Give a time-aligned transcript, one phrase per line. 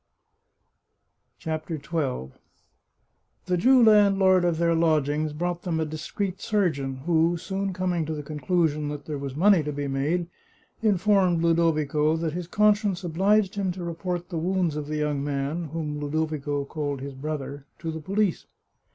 [1.37, 2.31] CHAPTER XII
[3.45, 8.07] The Jew landlord of their lodgings brought them a dis creet surgeon, who, soon coming
[8.07, 10.25] to the conclusion that there was money to be made,
[10.81, 15.65] informed Ludovico that his conscience obliged him to report the wounds of the young man,
[15.65, 18.47] whom Ludovico called his brother, to the police.